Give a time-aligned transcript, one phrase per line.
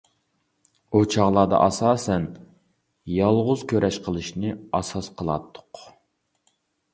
[0.91, 2.25] ئۇ چاغلاردا ئاساسەن
[3.17, 5.85] «يالغۇز كۈرەش» قىلىشنى ئاساس قىلاتتۇق.